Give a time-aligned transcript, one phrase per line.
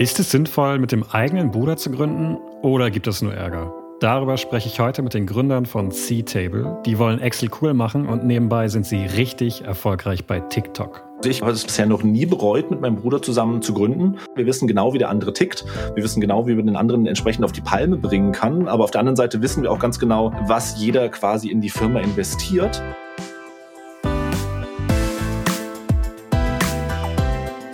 [0.00, 3.70] Ist es sinnvoll, mit dem eigenen Bruder zu gründen oder gibt es nur Ärger?
[4.00, 6.78] Darüber spreche ich heute mit den Gründern von C-Table.
[6.86, 11.04] Die wollen Excel cool machen und nebenbei sind sie richtig erfolgreich bei TikTok.
[11.22, 14.16] Ich habe es bisher noch nie bereut, mit meinem Bruder zusammen zu gründen.
[14.34, 15.66] Wir wissen genau, wie der andere tickt.
[15.94, 18.68] Wir wissen genau, wie man den anderen entsprechend auf die Palme bringen kann.
[18.68, 21.68] Aber auf der anderen Seite wissen wir auch ganz genau, was jeder quasi in die
[21.68, 22.82] Firma investiert.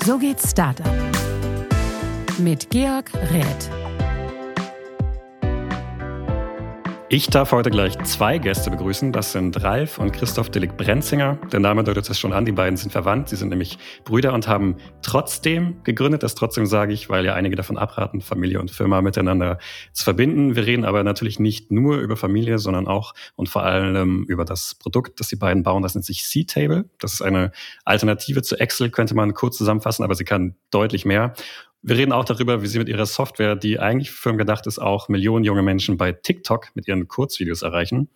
[0.05, 1.06] So geht's Startup
[2.39, 3.71] mit Georg Räth.
[7.09, 9.13] Ich darf heute gleich zwei Gäste begrüßen.
[9.13, 11.39] Das sind Ralf und Christoph Dillig-Brenzinger.
[11.53, 13.29] Der Name deutet es schon an, die beiden sind verwandt.
[13.29, 16.25] Sie sind nämlich Brüder und haben trotzdem gegründet.
[16.25, 19.59] Das trotzdem sage ich, weil ja einige davon abraten, Familie und Firma miteinander
[19.93, 20.57] zu verbinden.
[20.57, 24.75] Wir reden aber natürlich nicht nur über Familie, sondern auch und vor allem über das
[24.75, 25.85] Produkt, das die beiden bauen.
[25.85, 26.91] Das nennt sich C-Table.
[26.99, 27.53] Das ist eine
[27.85, 31.35] Alternative zu Excel, könnte man kurz zusammenfassen, aber sie kann deutlich mehr.
[31.89, 34.81] Wir reden auch darüber, wie Sie mit Ihrer Software, die eigentlich für Firmen gedacht ist,
[34.81, 38.09] auch Millionen junge Menschen bei TikTok mit ihren Kurzvideos erreichen.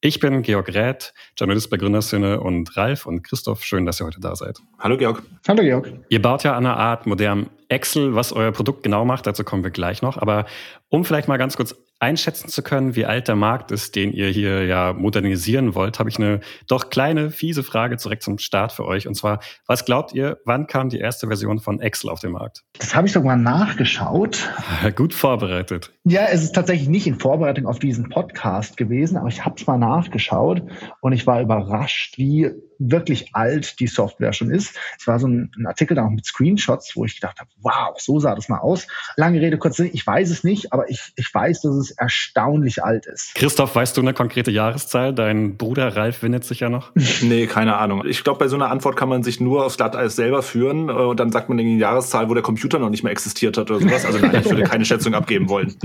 [0.00, 4.18] Ich bin Georg Räth, Journalist bei Gründerszene und Ralf und Christoph, schön, dass ihr heute
[4.18, 4.58] da seid.
[4.80, 5.22] Hallo Georg.
[5.46, 5.92] Hallo Georg.
[6.08, 9.62] Ihr baut ja an einer Art modernem Excel, was euer Produkt genau macht, dazu kommen
[9.62, 10.18] wir gleich noch.
[10.18, 10.44] Aber
[10.88, 14.28] um vielleicht mal ganz kurz einschätzen zu können, wie alt der Markt ist, den ihr
[14.28, 18.84] hier ja modernisieren wollt, habe ich eine doch kleine, fiese Frage direkt zum Start für
[18.84, 19.08] euch.
[19.08, 22.64] Und zwar, was glaubt ihr, wann kam die erste Version von Excel auf den Markt?
[22.78, 24.50] Das habe ich sogar nachgeschaut.
[24.96, 25.92] Gut vorbereitet.
[26.04, 29.66] Ja, es ist tatsächlich nicht in Vorbereitung auf diesen Podcast gewesen, aber ich habe es
[29.66, 30.62] mal nachgeschaut
[31.00, 34.76] und ich war überrascht, wie wirklich alt die Software schon ist.
[34.98, 37.98] Es war so ein, ein Artikel da auch mit Screenshots, wo ich gedacht habe, wow,
[37.98, 38.86] so sah das mal aus.
[39.16, 42.82] Lange Rede, kurz Sinn, ich weiß es nicht, aber ich, ich weiß, dass es erstaunlich
[42.82, 43.34] alt ist.
[43.34, 45.14] Christoph, weißt du eine konkrete Jahreszahl?
[45.14, 46.92] Dein Bruder Ralf windet sich ja noch.
[47.22, 48.04] nee, keine Ahnung.
[48.06, 50.92] Ich glaube, bei so einer Antwort kann man sich nur aufs Glatteis selber führen äh,
[50.92, 53.80] und dann sagt man die Jahreszahl, wo der Computer noch nicht mehr existiert hat oder
[53.80, 54.04] sowas.
[54.04, 55.74] Also nein, ich würde keine Schätzung abgeben wollen.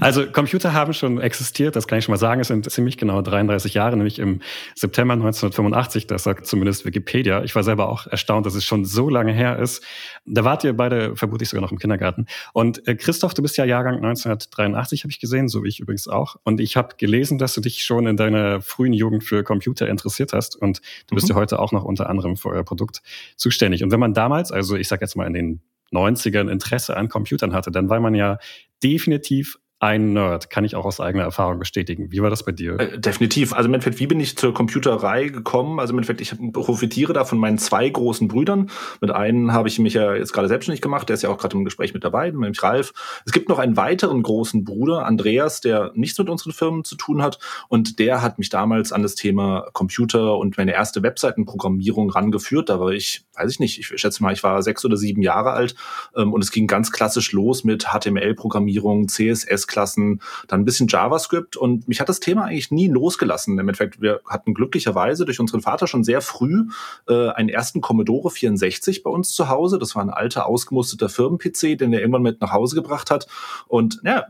[0.00, 2.40] Also Computer haben schon existiert, das kann ich schon mal sagen.
[2.40, 4.40] Es sind ziemlich genau 33 Jahre, nämlich im
[4.74, 7.42] September 1985 das sagt zumindest Wikipedia.
[7.44, 9.82] Ich war selber auch erstaunt, dass es schon so lange her ist.
[10.24, 12.26] Da wart ihr beide vermutlich sogar noch im Kindergarten.
[12.52, 16.08] Und äh, Christoph, du bist ja Jahrgang 1983, habe ich gesehen, so wie ich übrigens
[16.08, 16.36] auch.
[16.44, 20.32] Und ich habe gelesen, dass du dich schon in deiner frühen Jugend für Computer interessiert
[20.32, 20.56] hast.
[20.56, 21.34] Und du bist mhm.
[21.34, 23.02] ja heute auch noch unter anderem für euer Produkt
[23.36, 23.82] zuständig.
[23.82, 25.60] Und wenn man damals, also ich sage jetzt mal in den
[25.92, 28.38] 90ern Interesse an Computern hatte, dann war man ja
[28.82, 32.10] definitiv ein Nerd, kann ich auch aus eigener Erfahrung bestätigen.
[32.10, 32.80] Wie war das bei dir?
[32.80, 33.52] Äh, definitiv.
[33.52, 35.80] Also im Endeffekt, wie bin ich zur Computerei gekommen?
[35.80, 38.70] Also im Endeffekt, ich profitiere da von meinen zwei großen Brüdern.
[39.02, 41.58] Mit einem habe ich mich ja jetzt gerade selbstständig gemacht, der ist ja auch gerade
[41.58, 42.94] im Gespräch mit dabei, nämlich Ralf.
[43.26, 47.22] Es gibt noch einen weiteren großen Bruder, Andreas, der nichts mit unseren Firmen zu tun
[47.22, 47.38] hat.
[47.68, 52.70] Und der hat mich damals an das Thema Computer und meine erste Webseitenprogrammierung rangeführt.
[52.70, 55.50] Da war ich, weiß ich nicht, ich schätze mal, ich war sechs oder sieben Jahre
[55.50, 55.74] alt.
[56.16, 61.56] Ähm, und es ging ganz klassisch los mit HTML-Programmierung, CSS, Klassen, dann ein bisschen JavaScript
[61.56, 63.54] und mich hat das Thema eigentlich nie losgelassen.
[63.54, 66.64] Im Endeffekt, wir hatten glücklicherweise durch unseren Vater schon sehr früh
[67.08, 69.78] äh, einen ersten Commodore 64 bei uns zu Hause.
[69.78, 73.26] Das war ein alter, ausgemusterter Firmen-PC, den er irgendwann mit nach Hause gebracht hat.
[73.68, 74.26] Und ja,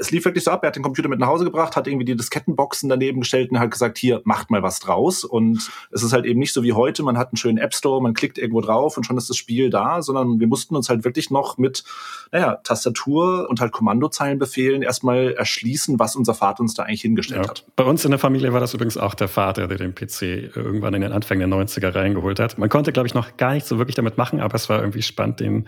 [0.00, 0.62] es lief wirklich so ab.
[0.62, 3.58] Er hat den Computer mit nach Hause gebracht, hat irgendwie die Diskettenboxen daneben gestellt und
[3.58, 5.24] hat gesagt, hier, macht mal was draus.
[5.24, 8.02] Und es ist halt eben nicht so wie heute, man hat einen schönen App Store,
[8.02, 11.04] man klickt irgendwo drauf und schon ist das Spiel da, sondern wir mussten uns halt
[11.04, 11.84] wirklich noch mit,
[12.32, 17.42] naja, Tastatur und halt Kommandozeilen Befehlen erstmal erschließen, was unser Vater uns da eigentlich hingestellt
[17.42, 17.50] ja.
[17.50, 17.66] hat.
[17.76, 20.94] Bei uns in der Familie war das übrigens auch der Vater, der den PC irgendwann
[20.94, 22.56] in den Anfängen der 90er reingeholt hat.
[22.56, 25.02] Man konnte, glaube ich, noch gar nicht so wirklich damit machen, aber es war irgendwie
[25.02, 25.66] spannend, den,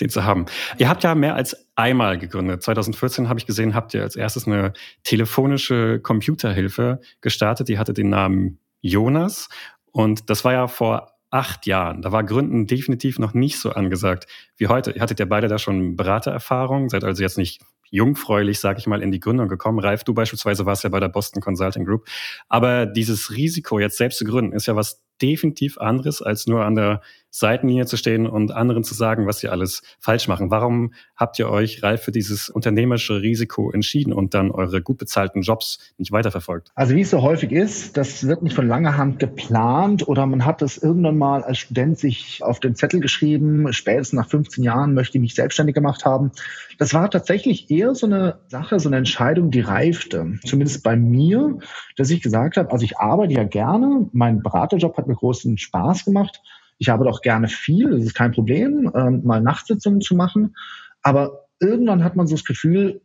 [0.00, 0.46] den zu haben.
[0.78, 2.62] Ihr habt ja mehr als einmal gegründet.
[2.62, 4.72] 2014 habe ich gesehen, habt ihr als erstes eine
[5.04, 7.68] telefonische Computerhilfe gestartet.
[7.68, 9.50] Die hatte den Namen Jonas.
[9.92, 12.00] Und das war ja vor acht Jahren.
[12.00, 14.26] Da war Gründen definitiv noch nicht so angesagt
[14.56, 14.92] wie heute.
[14.92, 19.02] Ihr hattet ja beide da schon Beratererfahrung, seid also jetzt nicht jungfräulich, sage ich mal,
[19.02, 19.78] in die Gründung gekommen.
[19.78, 22.06] Ralf, du beispielsweise warst ja bei der Boston Consulting Group.
[22.48, 26.74] Aber dieses Risiko, jetzt selbst zu gründen, ist ja was definitiv anderes, als nur an
[26.74, 30.50] der Seitenlinie zu stehen und anderen zu sagen, was sie alles falsch machen.
[30.50, 35.42] Warum habt ihr euch, Ralf, für dieses unternehmerische Risiko entschieden und dann eure gut bezahlten
[35.42, 36.70] Jobs nicht weiterverfolgt?
[36.74, 40.44] Also wie es so häufig ist, das wird nicht von langer Hand geplant oder man
[40.44, 44.94] hat das irgendwann mal als Student sich auf den Zettel geschrieben, spätestens nach 15 Jahren
[44.94, 46.32] möchte ich mich selbstständig gemacht haben.
[46.78, 50.38] Das war tatsächlich eher so eine Sache, so eine Entscheidung, die reifte.
[50.44, 51.58] Zumindest bei mir,
[51.96, 56.06] dass ich gesagt habe, also ich arbeite ja gerne, mein Beraterjob hat mir großen Spaß
[56.06, 56.40] gemacht.
[56.80, 60.56] Ich arbeite auch gerne viel, das ist kein Problem, ähm, mal Nachtsitzungen zu machen.
[61.02, 63.02] Aber irgendwann hat man so das Gefühl,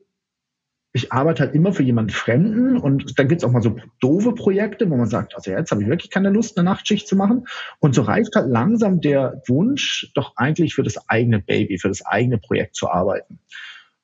[0.93, 4.89] ich arbeite halt immer für jemanden Fremden und dann gibt's auch mal so doofe Projekte,
[4.89, 7.47] wo man sagt, also jetzt habe ich wirklich keine Lust, eine Nachtschicht zu machen.
[7.79, 12.05] Und so reift halt langsam der Wunsch, doch eigentlich für das eigene Baby, für das
[12.05, 13.39] eigene Projekt zu arbeiten.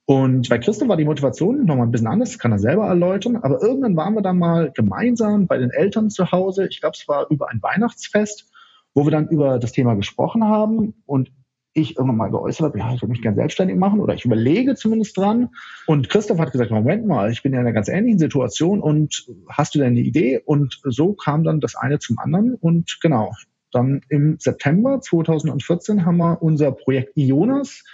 [0.03, 3.37] Und bei Christoph war die Motivation nochmal ein bisschen anders, kann er selber erläutern.
[3.37, 6.67] Aber irgendwann waren wir dann mal gemeinsam bei den Eltern zu Hause.
[6.67, 8.50] Ich glaube, es war über ein Weihnachtsfest,
[8.93, 10.93] wo wir dann über das Thema gesprochen haben.
[11.05, 11.31] Und
[11.73, 14.75] ich irgendwann mal geäußert habe, ja, ich würde mich gerne selbstständig machen oder ich überlege
[14.75, 15.49] zumindest dran.
[15.85, 19.25] Und Christoph hat gesagt, Moment mal, ich bin ja in einer ganz ähnlichen Situation und
[19.49, 20.41] hast du denn eine Idee?
[20.43, 23.31] Und so kam dann das eine zum anderen und genau.
[23.71, 27.85] Dann im September 2014 haben wir unser Projekt IONAS,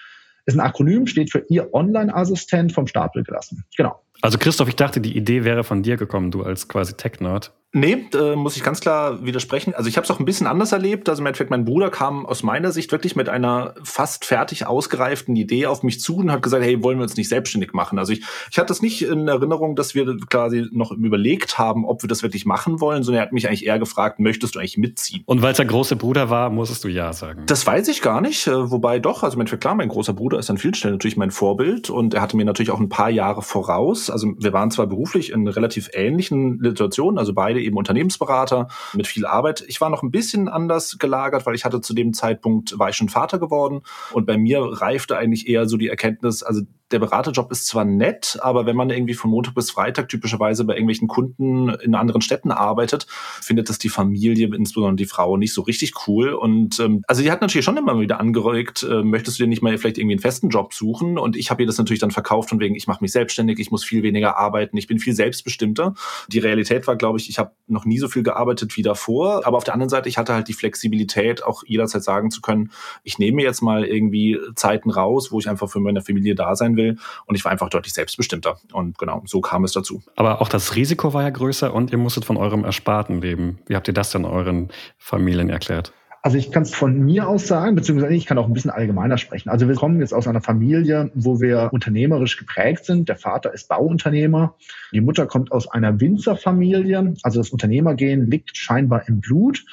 [0.47, 3.63] ist ein Akronym, steht für Ihr Online-Assistent vom Stapel gelassen.
[3.75, 4.01] Genau.
[4.21, 7.51] Also Christoph, ich dachte, die Idee wäre von dir gekommen, du als quasi Tech-Nerd.
[7.73, 9.75] Nee, äh, muss ich ganz klar widersprechen.
[9.75, 11.09] Also ich habe es auch ein bisschen anders erlebt.
[11.09, 15.35] Also im Endeffekt, mein Bruder kam aus meiner Sicht wirklich mit einer fast fertig ausgereiften
[15.35, 17.99] Idee auf mich zu und hat gesagt, hey, wollen wir uns nicht selbstständig machen?
[17.99, 22.03] Also ich, ich hatte das nicht in Erinnerung, dass wir quasi noch überlegt haben, ob
[22.03, 24.77] wir das wirklich machen wollen, sondern er hat mich eigentlich eher gefragt, möchtest du eigentlich
[24.77, 25.23] mitziehen?
[25.25, 27.43] Und weil es der große Bruder war, musstest du ja sagen.
[27.47, 28.47] Das weiß ich gar nicht.
[28.47, 31.17] Äh, wobei doch, also im Endeffekt, klar, mein großer Bruder ist an vielen Stellen natürlich
[31.17, 34.06] mein Vorbild und er hatte mir natürlich auch ein paar Jahre voraus.
[34.09, 39.25] Also wir waren zwar beruflich in relativ ähnlichen Situationen, also beide eben Unternehmensberater, mit viel
[39.25, 39.63] Arbeit.
[39.67, 42.95] Ich war noch ein bisschen anders gelagert, weil ich hatte zu dem Zeitpunkt, war ich
[42.95, 43.81] schon Vater geworden
[44.11, 46.61] und bei mir reifte eigentlich eher so die Erkenntnis, also
[46.91, 50.73] der Beraterjob ist zwar nett, aber wenn man irgendwie von Montag bis Freitag typischerweise bei
[50.73, 53.07] irgendwelchen Kunden in anderen Städten arbeitet,
[53.41, 56.29] findet das die Familie, insbesondere die Frau, nicht so richtig cool.
[56.29, 59.61] Und ähm, also die hat natürlich schon immer wieder angeregt, äh, möchtest du dir nicht
[59.61, 61.17] mal vielleicht irgendwie einen festen Job suchen?
[61.17, 63.69] Und ich habe ihr das natürlich dann verkauft von wegen, ich mache mich selbstständig, ich
[63.69, 65.93] muss viel weniger arbeiten, ich bin viel selbstbestimmter.
[66.29, 69.45] Die Realität war, glaube ich, ich habe noch nie so viel gearbeitet wie davor.
[69.45, 72.71] Aber auf der anderen Seite, ich hatte halt die Flexibilität, auch jederzeit sagen zu können,
[73.03, 76.76] ich nehme jetzt mal irgendwie Zeiten raus, wo ich einfach für meine Familie da sein
[76.77, 76.97] will.
[77.25, 78.59] Und ich war einfach deutlich selbstbestimmter.
[78.71, 80.01] Und genau, so kam es dazu.
[80.15, 83.59] Aber auch das Risiko war ja größer und ihr musstet von eurem Ersparten leben.
[83.67, 85.91] Wie habt ihr das denn euren Familien erklärt?
[86.27, 89.17] Also ich kann es von mir aus sagen, beziehungsweise ich kann auch ein bisschen allgemeiner
[89.17, 89.49] sprechen.
[89.49, 93.07] Also wir kommen jetzt aus einer Familie, wo wir unternehmerisch geprägt sind.
[93.07, 94.55] Der Vater ist Bauunternehmer.
[94.91, 97.13] Die Mutter kommt aus einer Winzerfamilie.
[97.23, 99.63] Also das Unternehmergehen liegt scheinbar im Blut.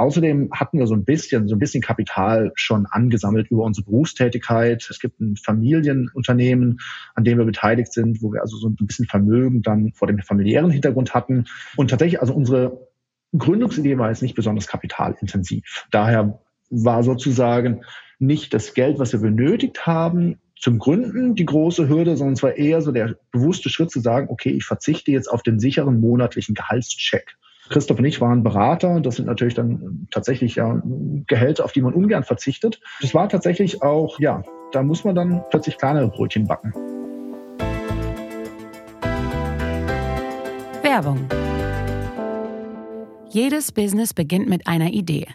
[0.00, 4.88] Außerdem hatten wir so ein bisschen, so ein bisschen Kapital schon angesammelt über unsere Berufstätigkeit.
[4.88, 6.80] Es gibt ein Familienunternehmen,
[7.14, 10.18] an dem wir beteiligt sind, wo wir also so ein bisschen Vermögen dann vor dem
[10.20, 11.44] familiären Hintergrund hatten.
[11.76, 12.88] Und tatsächlich, also unsere
[13.36, 15.86] Gründungsidee war jetzt nicht besonders kapitalintensiv.
[15.90, 17.82] Daher war sozusagen
[18.18, 22.56] nicht das Geld, was wir benötigt haben, zum Gründen die große Hürde, sondern es war
[22.56, 26.54] eher so der bewusste Schritt zu sagen, okay, ich verzichte jetzt auf den sicheren monatlichen
[26.54, 27.36] Gehaltscheck.
[27.70, 29.00] Christoph und ich waren Berater.
[29.00, 30.82] Das sind natürlich dann tatsächlich ja
[31.26, 32.80] Gehälter, auf die man ungern verzichtet.
[33.00, 36.74] Das war tatsächlich auch, ja, da muss man dann plötzlich kleinere Brötchen backen.
[40.82, 41.28] Werbung.
[43.30, 45.28] Jedes Business beginnt mit einer Idee.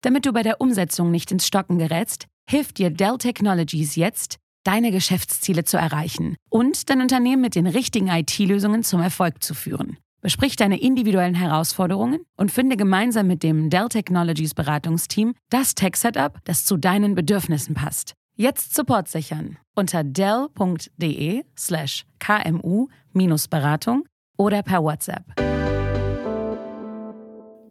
[0.00, 4.90] Damit du bei der Umsetzung nicht ins Stocken gerätst, hilft dir Dell Technologies jetzt, deine
[4.90, 9.98] Geschäftsziele zu erreichen und dein Unternehmen mit den richtigen IT-Lösungen zum Erfolg zu führen.
[10.22, 16.64] Besprich deine individuellen Herausforderungen und finde gemeinsam mit dem Dell Technologies Beratungsteam das Tech-Setup, das
[16.64, 18.14] zu deinen Bedürfnissen passt.
[18.36, 24.04] Jetzt Support sichern unter dell.de slash kmu-beratung
[24.36, 25.24] oder per WhatsApp.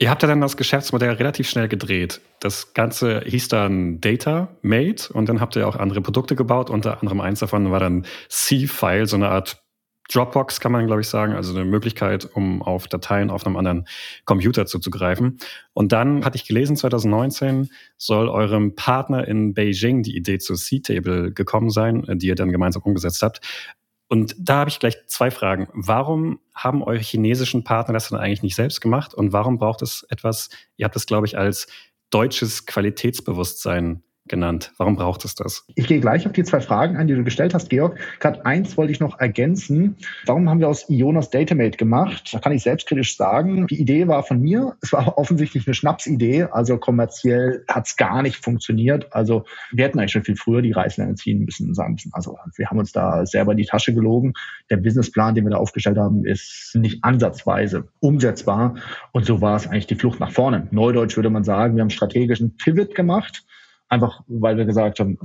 [0.02, 2.22] Ihr habt ja dann das Geschäftsmodell relativ schnell gedreht.
[2.40, 6.70] Das Ganze hieß dann Data Made und dann habt ihr auch andere Produkte gebaut.
[6.72, 9.61] Unter anderem eins davon war dann C-File, so eine Art
[10.14, 13.88] Dropbox kann man, glaube ich, sagen, also eine Möglichkeit, um auf Dateien auf einem anderen
[14.26, 15.40] Computer zuzugreifen.
[15.74, 21.32] Und dann hatte ich gelesen, 2019 soll eurem Partner in Beijing die Idee zu C-Table
[21.32, 23.42] gekommen sein, die ihr dann gemeinsam umgesetzt habt.
[24.08, 25.70] Und da habe ich gleich zwei Fragen.
[25.72, 29.14] Warum haben eure chinesischen Partner das dann eigentlich nicht selbst gemacht?
[29.14, 31.68] Und warum braucht es etwas, ihr habt es, glaube ich, als
[32.10, 34.74] deutsches Qualitätsbewusstsein genannt.
[34.78, 35.64] Warum braucht es das?
[35.76, 38.00] Ich gehe gleich auf die zwei Fragen ein, die du gestellt hast, Georg.
[38.20, 39.98] Gerade eins wollte ich noch ergänzen.
[40.26, 42.30] Warum haben wir aus Ionas Datamate gemacht?
[42.34, 44.76] Da kann ich selbstkritisch sagen, die Idee war von mir.
[44.82, 46.48] Es war offensichtlich eine Schnapsidee.
[46.52, 49.14] Also kommerziell hat es gar nicht funktioniert.
[49.14, 51.76] Also wir hätten eigentlich schon viel früher die Reißleine ziehen müssen.
[52.14, 54.34] Also wir haben uns da selber in die Tasche gelogen.
[54.72, 58.76] Der Businessplan, den wir da aufgestellt haben, ist nicht ansatzweise umsetzbar.
[59.12, 60.68] Und so war es eigentlich die Flucht nach vorne.
[60.72, 63.44] Neudeutsch würde man sagen, wir haben strategischen Pivot gemacht
[63.92, 65.18] Einfach, weil wir gesagt haben,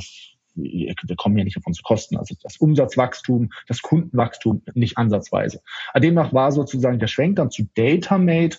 [0.56, 2.16] wir kommen ja nicht auf unsere Kosten.
[2.16, 5.60] Also das Umsatzwachstum, das Kundenwachstum nicht ansatzweise.
[5.96, 8.58] Demnach war sozusagen der Schwenk dann zu DataMate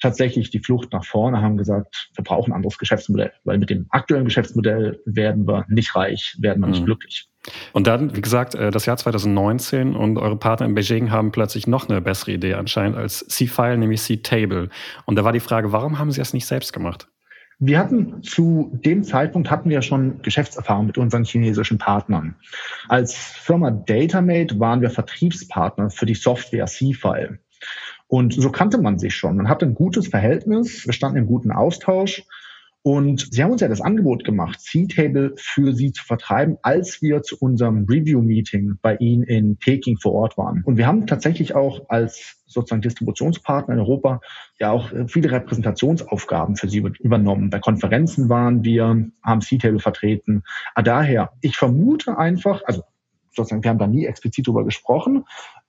[0.00, 3.86] tatsächlich die Flucht nach vorne, haben gesagt, wir brauchen ein anderes Geschäftsmodell, weil mit dem
[3.90, 6.86] aktuellen Geschäftsmodell werden wir nicht reich, werden wir nicht mhm.
[6.86, 7.28] glücklich.
[7.72, 11.68] Und dann, wie gesagt, äh, das Jahr 2019 und eure Partner in Beijing haben plötzlich
[11.68, 14.68] noch eine bessere Idee anscheinend als C-File, nämlich C-Table.
[15.04, 17.06] Und da war die Frage, warum haben sie es nicht selbst gemacht?
[17.66, 22.34] Wir hatten zu dem Zeitpunkt hatten wir schon Geschäftserfahrung mit unseren chinesischen Partnern.
[22.88, 27.38] Als Firma Datamate waren wir Vertriebspartner für die Software C-File.
[28.06, 29.38] Und so kannte man sich schon.
[29.38, 32.24] Man hatte ein gutes Verhältnis, wir standen im guten Austausch.
[32.86, 37.22] Und sie haben uns ja das Angebot gemacht, C-Table für sie zu vertreiben, als wir
[37.22, 40.62] zu unserem Review-Meeting bei ihnen in Peking vor Ort waren.
[40.66, 44.20] Und wir haben tatsächlich auch als sozusagen Distributionspartner in Europa
[44.60, 47.48] ja auch äh, viele Repräsentationsaufgaben für sie übernommen.
[47.48, 50.42] Bei Konferenzen waren wir, haben C-Table vertreten.
[50.74, 52.82] Ah, daher, ich vermute einfach, also
[53.34, 55.24] sozusagen, wir haben da nie explizit drüber gesprochen,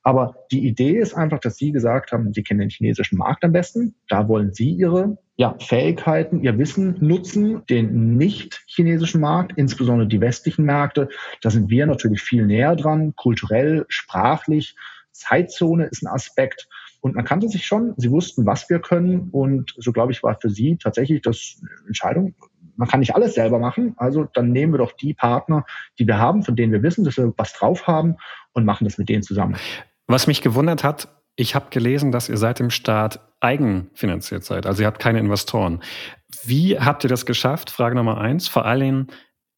[0.06, 3.50] aber die Idee ist einfach, dass Sie gesagt haben, Sie kennen den chinesischen Markt am
[3.50, 10.06] besten, da wollen Sie Ihre ja, Fähigkeiten, ihr Wissen nutzen, den nicht chinesischen Markt, insbesondere
[10.06, 11.08] die westlichen Märkte.
[11.42, 14.76] Da sind wir natürlich viel näher dran, kulturell, sprachlich.
[15.10, 16.68] Zeitzone ist ein Aspekt.
[17.00, 19.30] Und man kannte sich schon, sie wussten, was wir können.
[19.32, 22.36] Und so, glaube ich, war für sie tatsächlich das Entscheidung,
[22.76, 23.94] man kann nicht alles selber machen.
[23.96, 25.64] Also dann nehmen wir doch die Partner,
[25.98, 28.16] die wir haben, von denen wir wissen, dass wir was drauf haben
[28.52, 29.56] und machen das mit denen zusammen.
[30.06, 34.66] Was mich gewundert hat, ich habe gelesen, dass ihr seit dem Start eigenfinanziert seid.
[34.66, 35.82] Also ihr habt keine Investoren.
[36.44, 37.70] Wie habt ihr das geschafft?
[37.70, 38.48] Frage Nummer eins.
[38.48, 39.08] Vor allem,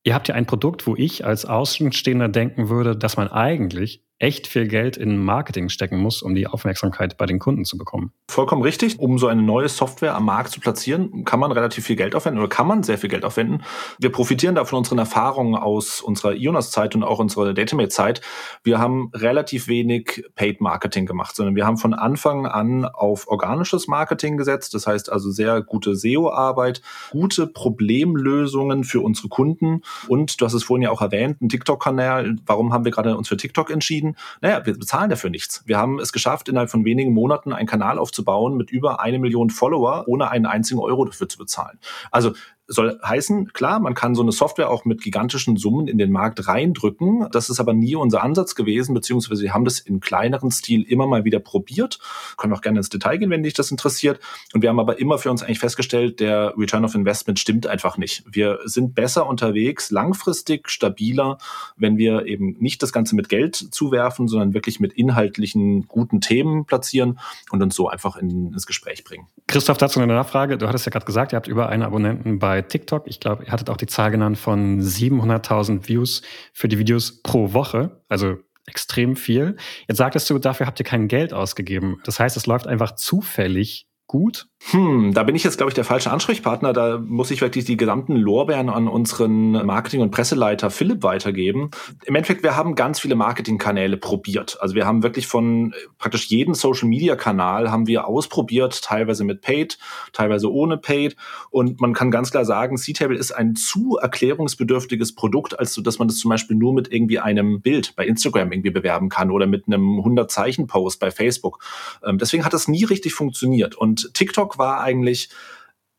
[0.02, 4.48] ihr habt ja ein Produkt, wo ich als Außenstehender denken würde, dass man eigentlich echt
[4.48, 8.12] viel Geld in Marketing stecken muss, um die Aufmerksamkeit bei den Kunden zu bekommen.
[8.28, 8.98] Vollkommen richtig.
[8.98, 12.40] Um so eine neue Software am Markt zu platzieren, kann man relativ viel Geld aufwenden
[12.40, 13.62] oder kann man sehr viel Geld aufwenden.
[13.98, 18.20] Wir profitieren da von unseren Erfahrungen aus unserer Ionas-Zeit und auch unserer Datamate-Zeit.
[18.64, 24.36] Wir haben relativ wenig Paid-Marketing gemacht, sondern wir haben von Anfang an auf organisches Marketing
[24.36, 24.74] gesetzt.
[24.74, 30.64] Das heißt also sehr gute SEO-Arbeit, gute Problemlösungen für unsere Kunden und du hast es
[30.64, 32.36] vorhin ja auch erwähnt, ein TikTok-Kanal.
[32.46, 34.07] Warum haben wir gerade uns für TikTok entschieden?
[34.08, 35.62] Entschieden, naja, wir bezahlen dafür nichts.
[35.66, 39.50] Wir haben es geschafft, innerhalb von wenigen Monaten einen Kanal aufzubauen mit über eine Million
[39.50, 41.78] Follower, ohne einen einzigen Euro dafür zu bezahlen.
[42.10, 42.32] Also
[42.68, 46.46] soll heißen, klar, man kann so eine Software auch mit gigantischen Summen in den Markt
[46.46, 47.26] reindrücken.
[47.32, 51.06] Das ist aber nie unser Ansatz gewesen, beziehungsweise wir haben das in kleineren Stil immer
[51.06, 51.98] mal wieder probiert.
[52.36, 54.20] Können auch gerne ins Detail gehen, wenn dich das interessiert.
[54.52, 57.96] Und wir haben aber immer für uns eigentlich festgestellt, der Return of Investment stimmt einfach
[57.96, 58.22] nicht.
[58.30, 61.38] Wir sind besser unterwegs, langfristig, stabiler,
[61.76, 66.66] wenn wir eben nicht das Ganze mit Geld zuwerfen, sondern wirklich mit inhaltlichen guten Themen
[66.66, 67.18] platzieren
[67.50, 69.26] und uns so einfach in, ins Gespräch bringen.
[69.46, 70.58] Christoph, dazu eine Nachfrage.
[70.58, 73.06] Du hattest ja gerade gesagt, ihr habt über eine Abonnenten bei TikTok.
[73.06, 76.22] Ich glaube, ihr hattet auch die Zahl genannt von 700.000 Views
[76.52, 78.02] für die Videos pro Woche.
[78.08, 79.56] Also extrem viel.
[79.88, 82.00] Jetzt sagtest du, dafür habt ihr kein Geld ausgegeben.
[82.04, 84.48] Das heißt, es läuft einfach zufällig gut?
[84.60, 86.72] Hm, da bin ich jetzt, glaube ich, der falsche Ansprechpartner.
[86.72, 91.70] Da muss ich wirklich die gesamten Lorbeeren an unseren Marketing- und Presseleiter Philipp weitergeben.
[92.04, 94.58] Im Endeffekt, wir haben ganz viele Marketingkanäle probiert.
[94.60, 99.78] Also wir haben wirklich von praktisch jeden Social-Media-Kanal haben wir ausprobiert, teilweise mit Paid,
[100.12, 101.16] teilweise ohne Paid.
[101.50, 105.98] Und man kann ganz klar sagen, C-Table ist ein zu erklärungsbedürftiges Produkt, als so, dass
[106.00, 109.46] man das zum Beispiel nur mit irgendwie einem Bild bei Instagram irgendwie bewerben kann oder
[109.46, 111.64] mit einem 100-Zeichen-Post bei Facebook.
[112.04, 113.76] Ähm, deswegen hat das nie richtig funktioniert.
[113.76, 115.28] Und TikTok TikTok war eigentlich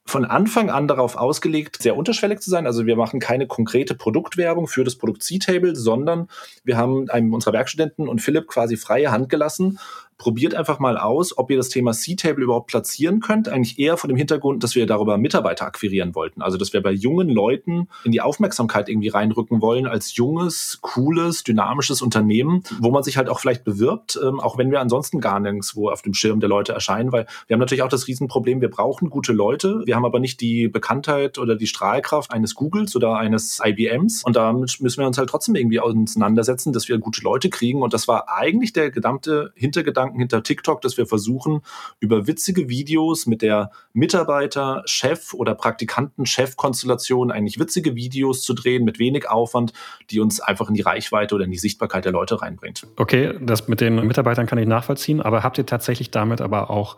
[0.05, 2.65] von Anfang an darauf ausgelegt, sehr unterschwellig zu sein.
[2.65, 6.27] Also wir machen keine konkrete Produktwerbung für das Produkt C-Table, sondern
[6.63, 9.77] wir haben einem unserer Werkstudenten und Philipp quasi freie Hand gelassen
[10.19, 13.47] probiert einfach mal aus, ob ihr das Thema C-Table überhaupt platzieren könnt.
[13.47, 16.41] Eigentlich eher vor dem Hintergrund, dass wir darüber Mitarbeiter akquirieren wollten.
[16.41, 21.43] Also, dass wir bei jungen Leuten in die Aufmerksamkeit irgendwie reinrücken wollen als junges, cooles,
[21.43, 25.39] dynamisches Unternehmen, wo man sich halt auch vielleicht bewirbt, ähm, auch wenn wir ansonsten gar
[25.39, 28.69] nirgendwo auf dem Schirm der Leute erscheinen, weil wir haben natürlich auch das Riesenproblem, wir
[28.69, 29.83] brauchen gute Leute.
[29.85, 34.23] Wir haben aber nicht die Bekanntheit oder die Strahlkraft eines Googles oder eines IBMs.
[34.25, 37.81] Und da müssen wir uns halt trotzdem irgendwie auseinandersetzen, dass wir gute Leute kriegen.
[37.81, 41.61] Und das war eigentlich der gesamte Hintergedanke Gedanken hinter TikTok, dass wir versuchen,
[41.99, 48.99] über witzige Videos mit der Mitarbeiter, Chef oder Praktikanten-Chef-Konstellation eigentlich witzige Videos zu drehen mit
[48.99, 49.73] wenig Aufwand,
[50.09, 52.87] die uns einfach in die Reichweite oder in die Sichtbarkeit der Leute reinbringt.
[52.97, 56.97] Okay, das mit den Mitarbeitern kann ich nachvollziehen, aber habt ihr tatsächlich damit aber auch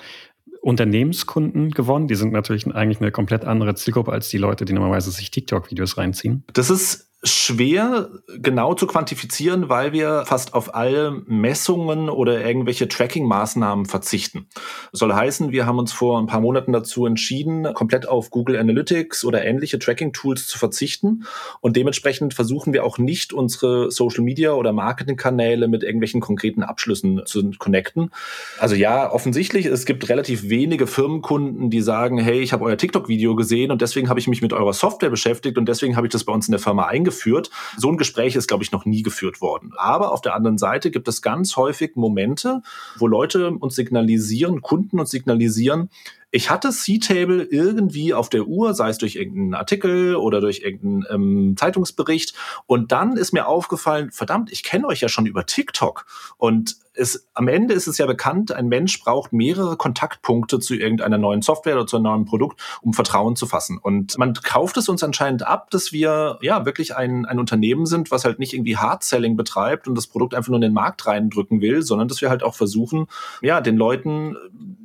[0.61, 2.07] Unternehmenskunden gewonnen.
[2.07, 5.97] Die sind natürlich eigentlich eine komplett andere Zielgruppe als die Leute, die normalerweise sich TikTok-Videos
[5.97, 6.43] reinziehen.
[6.53, 8.09] Das ist schwer
[8.39, 14.47] genau zu quantifizieren, weil wir fast auf alle Messungen oder irgendwelche Tracking-Maßnahmen verzichten.
[14.91, 18.57] Das soll heißen, wir haben uns vor ein paar Monaten dazu entschieden, komplett auf Google
[18.57, 21.25] Analytics oder ähnliche Tracking-Tools zu verzichten.
[21.59, 27.51] Und dementsprechend versuchen wir auch nicht unsere Social-Media oder Marketing-Kanäle mit irgendwelchen konkreten Abschlüssen zu
[27.59, 28.09] connecten.
[28.57, 33.35] Also ja, offensichtlich, es gibt relativ wenige Firmenkunden, die sagen, hey, ich habe euer TikTok-Video
[33.35, 36.23] gesehen und deswegen habe ich mich mit eurer Software beschäftigt und deswegen habe ich das
[36.23, 37.49] bei uns in der Firma eingeführt eingeführt.
[37.77, 39.73] So ein Gespräch ist, glaube ich, noch nie geführt worden.
[39.77, 42.61] Aber auf der anderen Seite gibt es ganz häufig Momente,
[42.97, 45.89] wo Leute uns signalisieren, Kunden uns signalisieren,
[46.31, 51.05] ich hatte C-Table irgendwie auf der Uhr, sei es durch irgendeinen Artikel oder durch irgendeinen
[51.09, 52.33] ähm, Zeitungsbericht.
[52.65, 56.05] Und dann ist mir aufgefallen, verdammt, ich kenne euch ja schon über TikTok.
[56.37, 61.17] Und es, am Ende ist es ja bekannt, ein Mensch braucht mehrere Kontaktpunkte zu irgendeiner
[61.17, 63.77] neuen Software oder zu einem neuen Produkt, um Vertrauen zu fassen.
[63.81, 68.11] Und man kauft es uns anscheinend ab, dass wir ja wirklich ein, ein Unternehmen sind,
[68.11, 71.61] was halt nicht irgendwie Hard-Selling betreibt und das Produkt einfach nur in den Markt reindrücken
[71.61, 73.07] will, sondern dass wir halt auch versuchen,
[73.41, 74.35] ja, den Leuten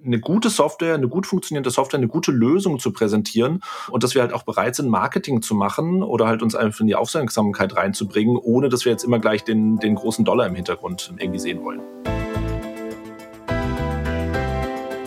[0.05, 4.23] eine gute Software, eine gut funktionierende Software, eine gute Lösung zu präsentieren und dass wir
[4.23, 8.39] halt auch bereit sind, Marketing zu machen oder halt uns einfach in die Aufmerksamkeit reinzubringen,
[8.39, 11.81] ohne dass wir jetzt immer gleich den, den großen Dollar im Hintergrund irgendwie sehen wollen.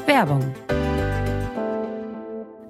[0.06, 0.54] Werbung.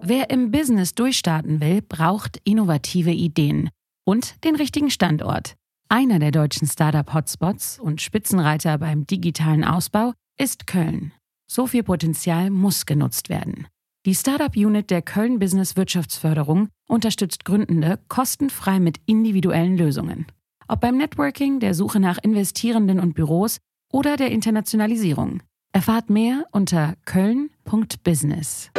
[0.02, 3.70] Wer im Business durchstarten will, braucht innovative Ideen
[4.06, 5.56] und den richtigen Standort.
[5.90, 11.12] Einer der deutschen Startup-Hotspots und Spitzenreiter beim digitalen Ausbau ist Köln.
[11.52, 13.68] So viel Potenzial muss genutzt werden.
[14.06, 20.28] Die Startup Unit der Köln Business Wirtschaftsförderung unterstützt Gründende kostenfrei mit individuellen Lösungen.
[20.68, 23.58] Ob beim Networking, der Suche nach Investierenden und Büros
[23.92, 25.42] oder der Internationalisierung.
[25.74, 28.70] Erfahrt mehr unter köln.business.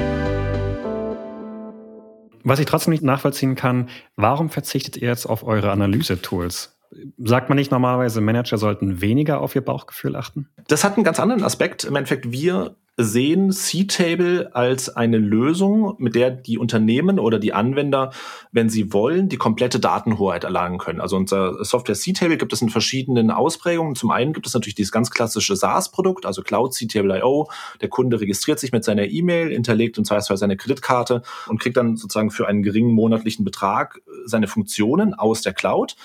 [2.45, 6.80] Was ich trotzdem nicht nachvollziehen kann, warum verzichtet ihr jetzt auf eure Analyse-Tools?
[7.19, 10.49] Sagt man nicht normalerweise, Manager sollten weniger auf ihr Bauchgefühl achten?
[10.67, 11.85] Das hat einen ganz anderen Aspekt.
[11.85, 18.11] Im Endeffekt, wir sehen C-Table als eine Lösung, mit der die Unternehmen oder die Anwender,
[18.53, 21.01] wenn sie wollen, die komplette Datenhoheit erlangen können.
[21.01, 23.95] Also unser Software C-Table gibt es in verschiedenen Ausprägungen.
[23.95, 27.49] Zum einen gibt es natürlich dieses ganz klassische SaaS-Produkt, also Cloud C-Table.io.
[27.81, 31.97] Der Kunde registriert sich mit seiner E-Mail, hinterlegt und zwar seine Kreditkarte und kriegt dann
[31.97, 35.97] sozusagen für einen geringen monatlichen Betrag seine Funktionen aus der Cloud.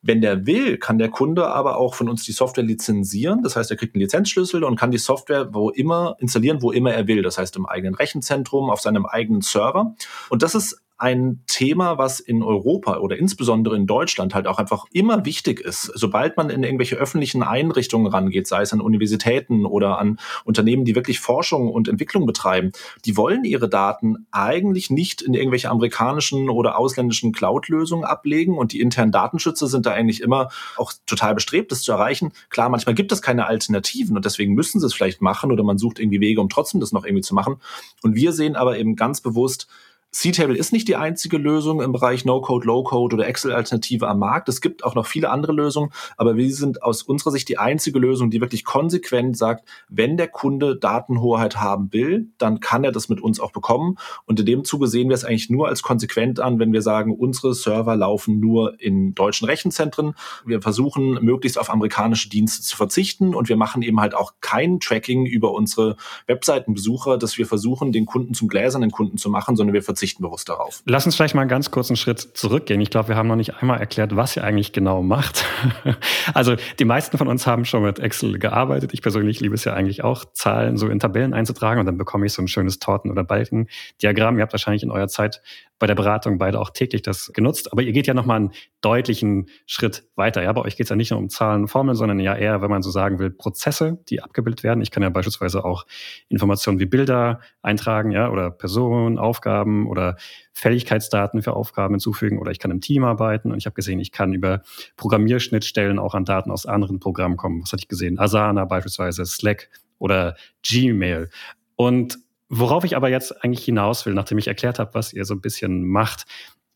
[0.00, 3.42] Wenn der will, kann der Kunde aber auch von uns die Software lizenzieren.
[3.42, 6.92] Das heißt, er kriegt einen Lizenzschlüssel und kann die Software wo immer installieren, wo immer
[6.92, 7.22] er will.
[7.22, 9.94] Das heißt, im eigenen Rechenzentrum, auf seinem eigenen Server.
[10.28, 14.86] Und das ist ein Thema, was in Europa oder insbesondere in Deutschland halt auch einfach
[14.92, 15.92] immer wichtig ist.
[15.94, 20.96] Sobald man in irgendwelche öffentlichen Einrichtungen rangeht, sei es an Universitäten oder an Unternehmen, die
[20.96, 22.72] wirklich Forschung und Entwicklung betreiben,
[23.04, 28.80] die wollen ihre Daten eigentlich nicht in irgendwelche amerikanischen oder ausländischen Cloud-Lösungen ablegen und die
[28.80, 32.32] internen Datenschützer sind da eigentlich immer auch total bestrebt, das zu erreichen.
[32.50, 35.78] Klar, manchmal gibt es keine Alternativen und deswegen müssen sie es vielleicht machen oder man
[35.78, 37.60] sucht irgendwie Wege, um trotzdem das noch irgendwie zu machen.
[38.02, 39.68] Und wir sehen aber eben ganz bewusst,
[40.10, 44.48] C-Table ist nicht die einzige Lösung im Bereich No-Code, Low-Code oder Excel-Alternative am Markt.
[44.48, 47.98] Es gibt auch noch viele andere Lösungen, aber wir sind aus unserer Sicht die einzige
[47.98, 53.10] Lösung, die wirklich konsequent sagt, wenn der Kunde Datenhoheit haben will, dann kann er das
[53.10, 53.96] mit uns auch bekommen.
[54.24, 57.14] Und in dem Zuge sehen wir es eigentlich nur als konsequent an, wenn wir sagen,
[57.14, 60.14] unsere Server laufen nur in deutschen Rechenzentren.
[60.46, 64.80] Wir versuchen möglichst auf amerikanische Dienste zu verzichten und wir machen eben halt auch kein
[64.80, 69.74] Tracking über unsere Webseitenbesucher, dass wir versuchen, den Kunden zum gläsernen Kunden zu machen, sondern
[69.74, 70.82] wir verzichten bewusst darauf.
[70.86, 72.80] Lass uns vielleicht mal einen ganz kurzen Schritt zurückgehen.
[72.80, 75.44] Ich glaube, wir haben noch nicht einmal erklärt, was ihr eigentlich genau macht.
[76.34, 78.90] also die meisten von uns haben schon mit Excel gearbeitet.
[78.92, 82.26] Ich persönlich liebe es ja eigentlich auch, Zahlen so in Tabellen einzutragen und dann bekomme
[82.26, 84.36] ich so ein schönes Torten- oder Balkendiagramm.
[84.36, 85.40] Ihr habt wahrscheinlich in eurer Zeit
[85.78, 87.72] bei der Beratung beide auch täglich das genutzt.
[87.72, 90.42] Aber ihr geht ja nochmal einen deutlichen Schritt weiter.
[90.42, 92.62] Ja, bei euch geht es ja nicht nur um Zahlen und Formeln, sondern ja eher,
[92.62, 94.82] wenn man so sagen will, Prozesse, die abgebildet werden.
[94.82, 95.86] Ich kann ja beispielsweise auch
[96.28, 100.16] Informationen wie Bilder eintragen, ja, oder Personen, Aufgaben oder
[100.52, 104.12] Fälligkeitsdaten für Aufgaben hinzufügen oder ich kann im Team arbeiten und ich habe gesehen, ich
[104.12, 104.62] kann über
[104.96, 107.62] Programmierschnittstellen auch an Daten aus anderen Programmen kommen.
[107.62, 108.18] Was hatte ich gesehen?
[108.18, 111.30] Asana beispielsweise, Slack oder Gmail.
[111.76, 115.34] Und Worauf ich aber jetzt eigentlich hinaus will, nachdem ich erklärt habe, was ihr so
[115.34, 116.24] ein bisschen macht,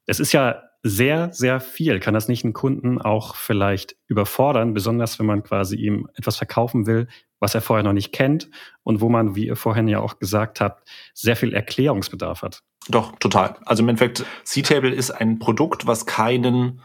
[0.07, 2.01] es ist ja sehr, sehr viel.
[2.01, 6.87] Kann das nicht einen Kunden auch vielleicht überfordern, besonders wenn man quasi ihm etwas verkaufen
[6.87, 7.07] will,
[7.38, 8.51] was er vorher noch nicht kennt
[8.83, 12.62] und wo man, wie ihr vorhin ja auch gesagt habt, sehr viel Erklärungsbedarf hat?
[12.88, 13.57] Doch, total.
[13.64, 16.81] Also im Endeffekt, C-Table ist ein Produkt, was keinen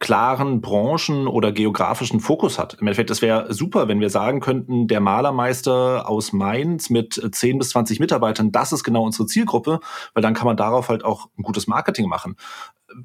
[0.00, 2.74] klaren Branchen- oder geografischen Fokus hat.
[2.74, 7.58] Im Endeffekt, es wäre super, wenn wir sagen könnten, der Malermeister aus Mainz mit 10
[7.58, 9.80] bis 20 Mitarbeitern, das ist genau unsere Zielgruppe,
[10.12, 12.36] weil dann kann man darauf halt auch ein gutes Marketing machen.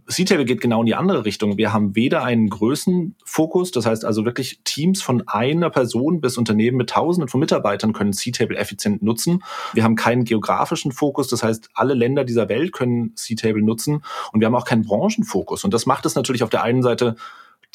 [0.08, 1.58] C-Table geht genau in die andere Richtung.
[1.58, 6.78] Wir haben weder einen Größenfokus, das heißt also wirklich Teams von einer Person bis Unternehmen
[6.78, 9.44] mit Tausenden von Mitarbeitern können C-Table effizient nutzen.
[9.74, 14.40] Wir haben keinen geografischen Fokus, das heißt alle Länder dieser Welt können C-Table nutzen und
[14.40, 15.64] wir haben auch keinen Branchenfokus.
[15.64, 17.16] Und das macht es natürlich auf der einen Seite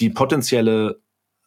[0.00, 1.00] die potenzielle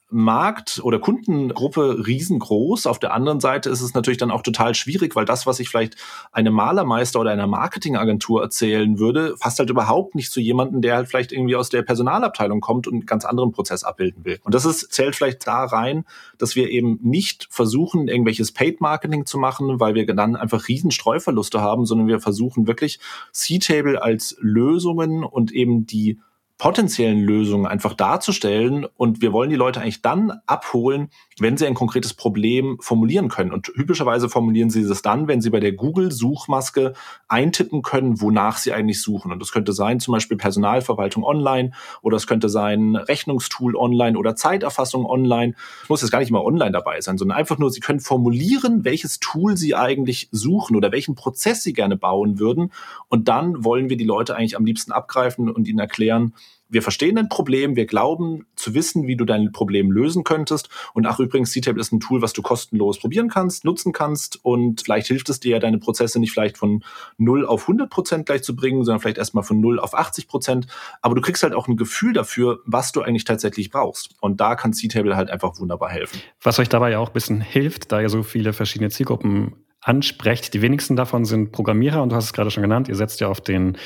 [0.09, 2.87] Markt oder Kundengruppe riesengroß.
[2.87, 5.67] Auf der anderen Seite ist es natürlich dann auch total schwierig, weil das, was ich
[5.67, 5.97] vielleicht
[6.31, 11.09] einem Malermeister oder einer Marketingagentur erzählen würde, passt halt überhaupt nicht zu jemandem, der halt
[11.09, 14.39] vielleicht irgendwie aus der Personalabteilung kommt und einen ganz anderen Prozess abbilden will.
[14.43, 16.05] Und das ist, zählt vielleicht da rein,
[16.37, 21.59] dass wir eben nicht versuchen, irgendwelches Paid-Marketing zu machen, weil wir dann einfach riesen Streuverluste
[21.59, 22.99] haben, sondern wir versuchen wirklich
[23.33, 26.19] C-Table als Lösungen und eben die
[26.57, 28.85] potenziellen Lösungen einfach darzustellen.
[28.95, 33.51] Und wir wollen die Leute eigentlich dann abholen, wenn sie ein konkretes Problem formulieren können.
[33.51, 36.93] Und typischerweise formulieren sie das dann, wenn sie bei der Google-Suchmaske
[37.27, 39.31] eintippen können, wonach sie eigentlich suchen.
[39.31, 44.35] Und das könnte sein zum Beispiel Personalverwaltung online oder es könnte sein Rechnungstool online oder
[44.35, 45.53] Zeiterfassung online.
[45.83, 48.83] Es muss jetzt gar nicht immer online dabei sein, sondern einfach nur, sie können formulieren,
[48.83, 52.71] welches Tool sie eigentlich suchen oder welchen Prozess sie gerne bauen würden.
[53.09, 56.33] Und dann wollen wir die Leute eigentlich am liebsten abgreifen und ihnen erklären,
[56.69, 60.69] wir verstehen dein Problem, wir glauben zu wissen, wie du dein Problem lösen könntest.
[60.93, 64.81] Und ach übrigens, C-Table ist ein Tool, was du kostenlos probieren kannst, nutzen kannst und
[64.81, 66.83] vielleicht hilft es dir, deine Prozesse nicht vielleicht von
[67.17, 70.67] 0 auf 100 Prozent gleich zu bringen, sondern vielleicht erstmal von 0 auf 80 Prozent.
[71.01, 74.15] Aber du kriegst halt auch ein Gefühl dafür, was du eigentlich tatsächlich brauchst.
[74.21, 76.21] Und da kann C-Table halt einfach wunderbar helfen.
[76.41, 80.53] Was euch dabei ja auch ein bisschen hilft, da ihr so viele verschiedene Zielgruppen ansprecht.
[80.53, 83.29] Die wenigsten davon sind Programmierer und du hast es gerade schon genannt, ihr setzt ja
[83.29, 83.77] auf den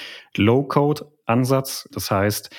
[1.21, 1.87] Low-Code-Ansatz.
[1.91, 2.49] Das heißt,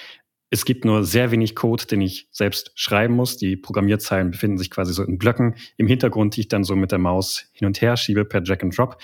[0.50, 3.38] es gibt nur sehr wenig Code, den ich selbst schreiben muss.
[3.38, 6.92] Die Programmierzeilen befinden sich quasi so in Blöcken im Hintergrund, die ich dann so mit
[6.92, 8.98] der Maus hin und her schiebe per Drag and Drop.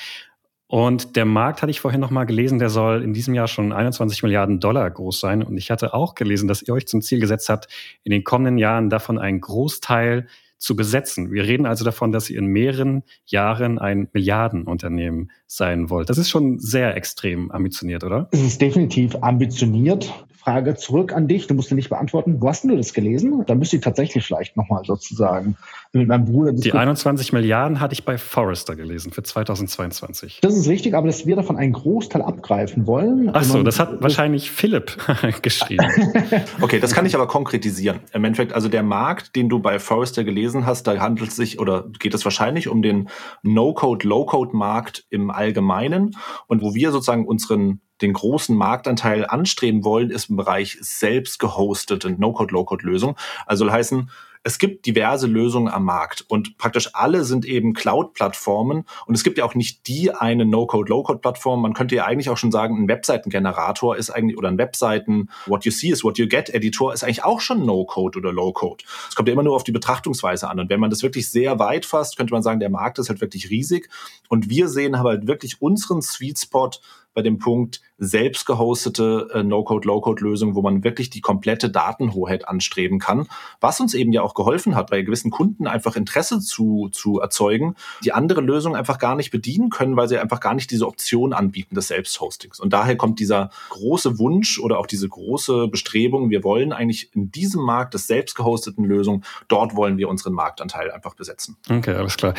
[0.67, 3.73] Und der Markt hatte ich vorhin noch mal gelesen, der soll in diesem Jahr schon
[3.73, 5.43] 21 Milliarden Dollar groß sein.
[5.43, 7.69] Und ich hatte auch gelesen, dass ihr euch zum Ziel gesetzt habt,
[8.05, 10.27] in den kommenden Jahren davon einen Großteil
[10.59, 11.33] zu besetzen.
[11.33, 16.11] Wir reden also davon, dass ihr in mehreren Jahren ein Milliardenunternehmen sein wollt.
[16.11, 18.29] Das ist schon sehr extrem ambitioniert, oder?
[18.33, 20.13] Es ist definitiv ambitioniert.
[20.49, 21.47] Frage zurück an dich.
[21.47, 22.41] Du musst dir nicht beantworten.
[22.41, 23.45] Wo hast du das gelesen?
[23.47, 25.57] Da müsste ich tatsächlich vielleicht nochmal sozusagen
[25.93, 30.39] mit meinem Bruder Die 21 Milliarden hatte ich bei Forrester gelesen für 2022.
[30.41, 33.31] Das ist richtig, aber dass wir davon einen Großteil abgreifen wollen.
[33.35, 34.97] Ach so, das hat wahrscheinlich Philipp
[35.43, 35.87] geschrieben.
[36.63, 38.01] okay, das kann ich aber konkretisieren.
[38.15, 41.61] Im Endeffekt, also der Markt, den du bei Forrester gelesen hast, da handelt es sich
[41.61, 43.11] oder geht es wahrscheinlich um den
[43.43, 50.31] No-Code, Low-Code-Markt im Allgemeinen und wo wir sozusagen unseren den großen Marktanteil anstreben wollen, ist
[50.31, 53.17] im Bereich selbst gehostete No-Code-Low-Code-Lösung.
[53.47, 54.11] Also heißen,
[54.45, 59.39] es gibt diverse Lösungen am Markt und praktisch alle sind eben Cloud-Plattformen und es gibt
[59.39, 61.61] ja auch nicht die eine No-Code, Low-Code-Plattform.
[61.61, 65.65] Man könnte ja eigentlich auch schon sagen, ein Webseitengenerator ist eigentlich oder ein Webseiten What
[65.65, 68.85] You See is What You Get Editor ist eigentlich auch schon No-Code oder Low-Code.
[69.09, 71.59] Es kommt ja immer nur auf die Betrachtungsweise an und wenn man das wirklich sehr
[71.59, 73.91] weit fasst, könnte man sagen, der Markt ist halt wirklich riesig
[74.29, 76.71] und wir sehen halt wirklich unseren Sweet Spot
[77.19, 83.27] bei dem Punkt selbst gehostete äh, No-Code-Low-Code-Lösung, wo man wirklich die komplette Datenhoheit anstreben kann,
[83.61, 87.75] was uns eben ja auch geholfen hat, bei gewissen Kunden einfach Interesse zu, zu erzeugen,
[88.05, 91.33] die andere Lösungen einfach gar nicht bedienen können, weil sie einfach gar nicht diese Option
[91.33, 92.61] anbieten des Selbsthostings.
[92.61, 97.33] Und daher kommt dieser große Wunsch oder auch diese große Bestrebung, wir wollen eigentlich in
[97.33, 101.57] diesem Markt des selbst gehosteten Lösungen, dort wollen wir unseren Marktanteil einfach besetzen.
[101.69, 102.35] Okay, alles klar.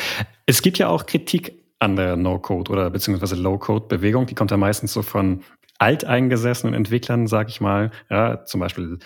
[0.46, 4.26] Es gibt ja auch Kritik an der No-Code oder beziehungsweise Low-Code-Bewegung.
[4.26, 5.42] Die kommt ja meistens so von
[5.78, 7.90] alteingesessenen Entwicklern, sag ich mal.
[8.10, 8.98] Ja, zum Beispiel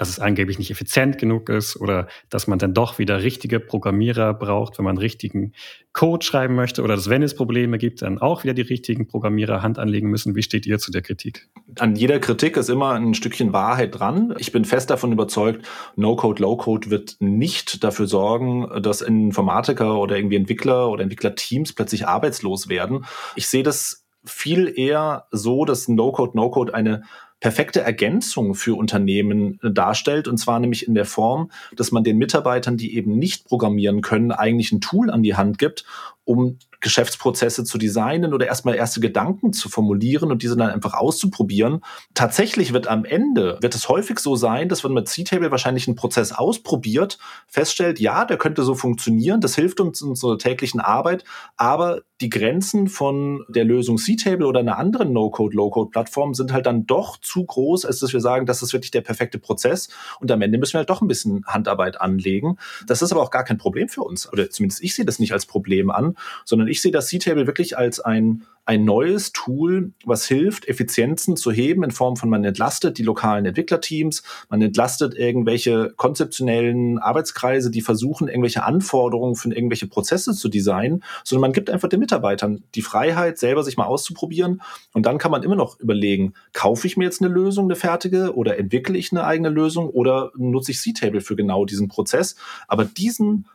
[0.00, 4.32] dass es angeblich nicht effizient genug ist oder dass man dann doch wieder richtige Programmierer
[4.32, 5.52] braucht, wenn man richtigen
[5.92, 9.62] Code schreiben möchte oder dass wenn es Probleme gibt, dann auch wieder die richtigen Programmierer
[9.62, 10.34] Hand anlegen müssen.
[10.34, 11.50] Wie steht ihr zu der Kritik?
[11.78, 14.34] An jeder Kritik ist immer ein Stückchen Wahrheit dran.
[14.38, 20.36] Ich bin fest davon überzeugt, No-Code, Low-Code wird nicht dafür sorgen, dass Informatiker oder irgendwie
[20.36, 23.04] Entwickler oder Entwicklerteams plötzlich arbeitslos werden.
[23.36, 27.02] Ich sehe das viel eher so, dass No-Code, No-Code eine
[27.40, 30.28] perfekte Ergänzung für Unternehmen äh, darstellt.
[30.28, 34.30] Und zwar nämlich in der Form, dass man den Mitarbeitern, die eben nicht programmieren können,
[34.30, 35.84] eigentlich ein Tool an die Hand gibt,
[36.24, 41.82] um Geschäftsprozesse zu designen oder erstmal erste Gedanken zu formulieren und diese dann einfach auszuprobieren.
[42.14, 45.96] Tatsächlich wird am Ende, wird es häufig so sein, dass wenn man C-Table wahrscheinlich einen
[45.96, 51.24] Prozess ausprobiert, feststellt, ja, der könnte so funktionieren, das hilft uns in unserer täglichen Arbeit,
[51.56, 56.86] aber die Grenzen von der Lösung C-Table oder einer anderen No-Code, Low-Code-Plattform sind halt dann
[56.86, 59.88] doch zu groß, als dass wir sagen, das ist wirklich der perfekte Prozess
[60.20, 62.58] und am Ende müssen wir halt doch ein bisschen Handarbeit anlegen.
[62.86, 65.32] Das ist aber auch gar kein Problem für uns, oder zumindest ich sehe das nicht
[65.32, 70.26] als Problem an, sondern ich sehe das C-Table wirklich als ein ein neues Tool, was
[70.26, 75.92] hilft, Effizienzen zu heben in Form von man entlastet die lokalen Entwicklerteams, man entlastet irgendwelche
[75.96, 81.88] konzeptionellen Arbeitskreise, die versuchen, irgendwelche Anforderungen für irgendwelche Prozesse zu designen, sondern man gibt einfach
[81.88, 84.62] den Mitarbeitern die Freiheit, selber sich mal auszuprobieren.
[84.92, 88.36] Und dann kann man immer noch überlegen, kaufe ich mir jetzt eine Lösung, eine fertige,
[88.36, 92.36] oder entwickle ich eine eigene Lösung oder nutze ich C-Table für genau diesen Prozess.
[92.68, 93.46] Aber diesen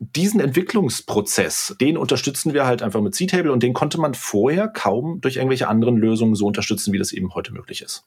[0.00, 5.20] diesen Entwicklungsprozess, den unterstützen wir halt einfach mit C-Table und den konnte man vorher kaum
[5.20, 8.04] durch irgendwelche anderen Lösungen so unterstützen, wie das eben heute möglich ist.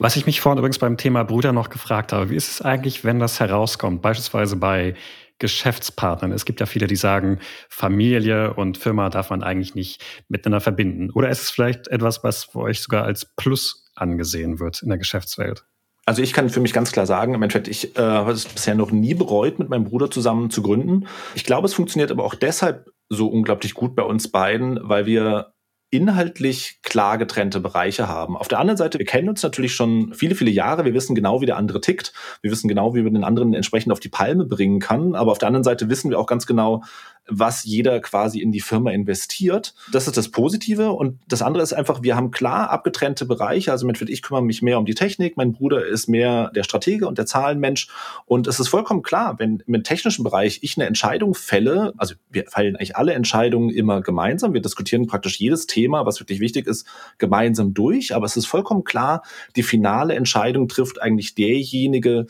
[0.00, 3.04] Was ich mich vorhin übrigens beim Thema Bruder noch gefragt habe, wie ist es eigentlich,
[3.04, 4.94] wenn das herauskommt, beispielsweise bei
[5.38, 6.32] Geschäftspartnern.
[6.32, 11.10] Es gibt ja viele, die sagen, Familie und Firma darf man eigentlich nicht miteinander verbinden.
[11.12, 14.98] Oder ist es vielleicht etwas, was für euch sogar als Plus angesehen wird in der
[14.98, 15.64] Geschäftswelt?
[16.08, 18.74] Also ich kann für mich ganz klar sagen, im Endeffekt, ich äh, habe es bisher
[18.74, 21.06] noch nie bereut, mit meinem Bruder zusammen zu gründen.
[21.34, 25.52] Ich glaube, es funktioniert aber auch deshalb so unglaublich gut bei uns beiden, weil wir
[25.90, 28.38] inhaltlich klar getrennte Bereiche haben.
[28.38, 30.86] Auf der anderen Seite, wir kennen uns natürlich schon viele, viele Jahre.
[30.86, 32.14] Wir wissen genau, wie der andere tickt.
[32.40, 35.14] Wir wissen genau, wie man den anderen entsprechend auf die Palme bringen kann.
[35.14, 36.84] Aber auf der anderen Seite wissen wir auch ganz genau,
[37.28, 39.74] was jeder quasi in die Firma investiert.
[39.92, 40.92] Das ist das Positive.
[40.92, 43.70] Und das andere ist einfach, wir haben klar abgetrennte Bereiche.
[43.70, 47.06] Also mit ich kümmere mich mehr um die Technik, mein Bruder ist mehr der Stratege
[47.06, 47.88] und der Zahlenmensch.
[48.26, 52.44] Und es ist vollkommen klar, wenn im technischen Bereich ich eine Entscheidung fälle, also wir
[52.46, 54.54] fällen eigentlich alle Entscheidungen immer gemeinsam.
[54.54, 56.86] Wir diskutieren praktisch jedes Thema, was wirklich wichtig ist,
[57.18, 58.14] gemeinsam durch.
[58.14, 59.22] Aber es ist vollkommen klar,
[59.56, 62.26] die finale Entscheidung trifft eigentlich derjenige,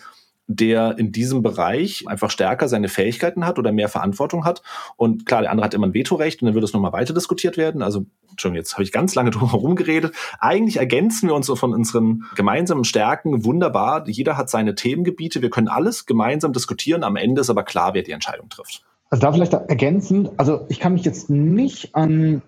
[0.49, 4.63] der in diesem Bereich einfach stärker seine Fähigkeiten hat oder mehr Verantwortung hat.
[4.97, 7.59] Und klar, der andere hat immer ein Vetorecht und dann wird es nochmal weiter diskutiert
[7.59, 7.83] werden.
[7.83, 8.07] Also
[8.39, 10.15] schon jetzt habe ich ganz lange drum herum geredet.
[10.41, 14.09] Eigentlich ergänzen wir uns so von unseren gemeinsamen Stärken wunderbar.
[14.09, 15.43] Jeder hat seine Themengebiete.
[15.43, 17.05] Wir können alles gemeinsam diskutieren.
[17.05, 18.83] Am Ende ist aber klar, wer die Entscheidung trifft.
[19.11, 22.43] Also da vielleicht ergänzend, also ich kann mich jetzt nicht an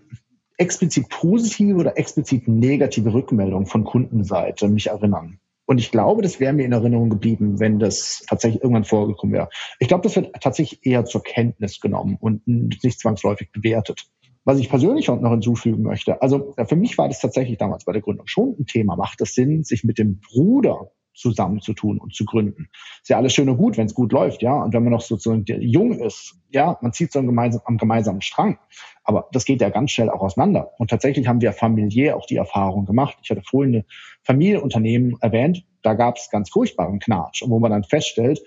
[0.56, 5.38] explizit positive oder explizit negative Rückmeldungen von Kundenseite mich erinnern.
[5.70, 9.48] Und ich glaube, das wäre mir in Erinnerung geblieben, wenn das tatsächlich irgendwann vorgekommen wäre.
[9.78, 14.10] Ich glaube, das wird tatsächlich eher zur Kenntnis genommen und nicht zwangsläufig bewertet.
[14.42, 18.02] Was ich persönlich noch hinzufügen möchte, also für mich war das tatsächlich damals bei der
[18.02, 18.96] Gründung schon ein Thema.
[18.96, 22.68] Macht es Sinn, sich mit dem Bruder zusammenzutun und zu gründen.
[23.02, 24.62] Ist ja alles schön und gut, wenn es gut läuft, ja.
[24.62, 28.58] Und wenn man noch sozusagen jung ist, ja, man zieht so gemeinsam, am gemeinsamen Strang.
[29.04, 30.70] Aber das geht ja ganz schnell auch auseinander.
[30.78, 33.18] Und tatsächlich haben wir familiär auch die Erfahrung gemacht.
[33.22, 33.84] Ich hatte vorhin eine
[34.22, 37.42] Familienunternehmen erwähnt, da gab es ganz furchtbaren Knatsch.
[37.42, 38.40] Und wo man dann feststellt,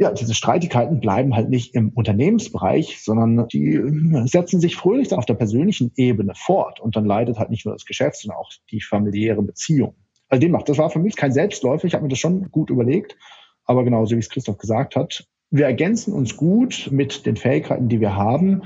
[0.00, 3.82] ja, diese Streitigkeiten bleiben halt nicht im Unternehmensbereich, sondern die
[4.28, 6.78] setzen sich fröhlich dann auf der persönlichen Ebene fort.
[6.78, 9.96] Und dann leidet halt nicht nur das Geschäft, sondern auch die familiäre Beziehung.
[10.28, 11.86] Also demnach, das war für mich kein Selbstläufer.
[11.86, 13.16] Ich habe mir das schon gut überlegt.
[13.64, 18.00] Aber genauso wie es Christoph gesagt hat, wir ergänzen uns gut mit den Fähigkeiten, die
[18.00, 18.62] wir haben.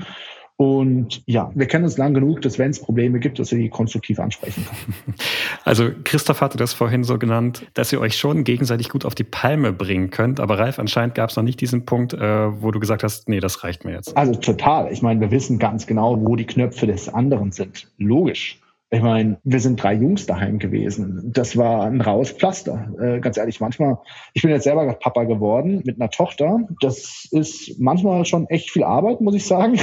[0.55, 3.69] Und ja, wir kennen uns lang genug, dass wenn es Probleme gibt, dass wir die
[3.69, 5.15] konstruktiv ansprechen können.
[5.65, 9.23] Also Christoph hatte das vorhin so genannt, dass ihr euch schon gegenseitig gut auf die
[9.23, 10.39] Palme bringen könnt.
[10.39, 13.39] Aber Ralf, anscheinend gab es noch nicht diesen Punkt, äh, wo du gesagt hast, nee,
[13.39, 14.15] das reicht mir jetzt.
[14.15, 14.91] Also total.
[14.91, 17.87] Ich meine, wir wissen ganz genau, wo die Knöpfe des anderen sind.
[17.97, 18.59] Logisch.
[18.93, 21.31] Ich meine, wir sind drei Jungs daheim gewesen.
[21.33, 22.93] Das war ein raues Pflaster.
[23.01, 23.97] Äh, ganz ehrlich, manchmal,
[24.35, 26.67] ich bin jetzt selber Papa geworden mit einer Tochter.
[26.79, 29.79] Das ist manchmal schon echt viel Arbeit, muss ich sagen.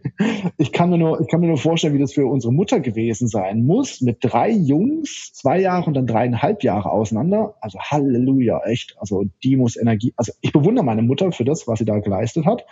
[0.56, 3.28] ich kann mir nur, ich kann mir nur vorstellen, wie das für unsere Mutter gewesen
[3.28, 4.00] sein muss.
[4.00, 7.56] Mit drei Jungs, zwei Jahre und dann dreieinhalb Jahre auseinander.
[7.60, 8.96] Also Halleluja, echt.
[8.98, 12.46] Also die muss Energie, also ich bewundere meine Mutter für das, was sie da geleistet
[12.46, 12.64] hat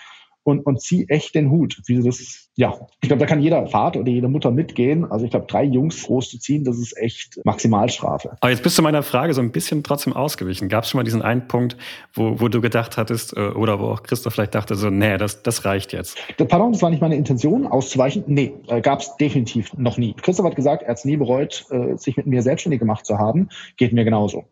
[0.44, 1.81] und, und zieh echt den Hut.
[1.87, 5.11] Wie das, ja, ich glaube, da kann jeder Vater oder jede Mutter mitgehen.
[5.11, 8.37] Also ich glaube, drei Jungs groß zu ziehen, das ist echt Maximalstrafe.
[8.40, 10.68] Aber jetzt bist du meiner Frage so ein bisschen trotzdem ausgewichen.
[10.68, 11.76] Gab es schon mal diesen einen Punkt,
[12.14, 15.42] wo, wo du gedacht hattest, äh, oder wo auch Christoph vielleicht dachte, so, nee, das,
[15.42, 16.18] das reicht jetzt?
[16.37, 18.24] Pardon, das war nicht meine Intention, auszuweichen.
[18.26, 20.14] Nee, äh, gab es definitiv noch nie.
[20.14, 23.18] Christoph hat gesagt, er hat es nie bereut, äh, sich mit mir selbstständig gemacht zu
[23.18, 23.48] haben.
[23.76, 24.44] Geht mir genauso.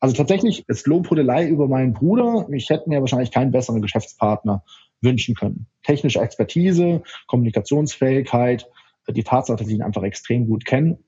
[0.00, 2.46] Also tatsächlich ist Lobhudelei über meinen Bruder.
[2.50, 4.62] Ich hätte mir wahrscheinlich keinen besseren Geschäftspartner
[5.00, 5.66] wünschen können.
[5.82, 8.68] Technische Expertise, Kommunikationsfähigkeit,
[9.08, 11.04] die Tatsache, dass sie ihn einfach extrem gut kennen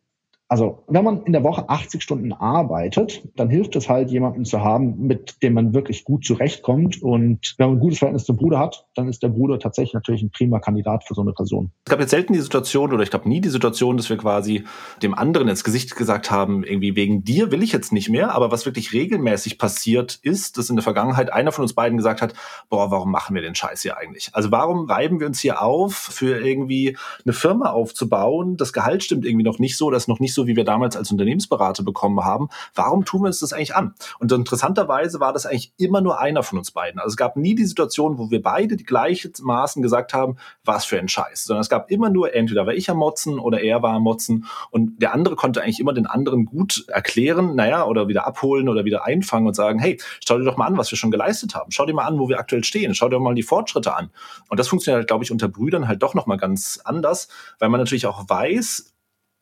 [0.53, 4.61] also wenn man in der Woche 80 Stunden arbeitet, dann hilft es halt, jemanden zu
[4.61, 7.01] haben, mit dem man wirklich gut zurechtkommt.
[7.03, 10.21] Und wenn man ein gutes Verhältnis zum Bruder hat, dann ist der Bruder tatsächlich natürlich
[10.21, 11.73] ein prima Kandidat für so eine Person.
[11.87, 14.65] Es gab jetzt selten die Situation, oder ich glaube nie die Situation, dass wir quasi
[15.03, 18.35] dem anderen ins Gesicht gesagt haben, irgendwie wegen dir will ich jetzt nicht mehr.
[18.35, 22.21] Aber was wirklich regelmäßig passiert ist, dass in der Vergangenheit einer von uns beiden gesagt
[22.21, 22.35] hat,
[22.69, 24.29] boah, warum machen wir den Scheiß hier eigentlich?
[24.35, 28.59] Also warum reiben wir uns hier auf, für irgendwie eine Firma aufzubauen?
[28.59, 30.65] Das Gehalt stimmt irgendwie noch nicht so, das ist noch nicht so so wie wir
[30.65, 32.49] damals als Unternehmensberater bekommen haben.
[32.75, 33.95] Warum tun wir uns das eigentlich an?
[34.19, 36.99] Und interessanterweise war das eigentlich immer nur einer von uns beiden.
[36.99, 40.99] Also es gab nie die Situation, wo wir beide die gleichermaßen gesagt haben, was für
[40.99, 43.95] ein Scheiß, sondern es gab immer nur, entweder war ich am Motzen oder er war
[43.95, 48.27] am Motzen und der andere konnte eigentlich immer den anderen gut erklären, naja, oder wieder
[48.27, 51.13] abholen oder wieder einfangen und sagen, hey, schau dir doch mal an, was wir schon
[51.13, 51.71] geleistet haben.
[51.71, 52.95] Schau dir mal an, wo wir aktuell stehen.
[52.95, 54.11] Schau dir mal die Fortschritte an.
[54.49, 57.29] Und das funktioniert, halt, glaube ich, unter Brüdern halt doch nochmal ganz anders,
[57.61, 58.92] weil man natürlich auch weiß,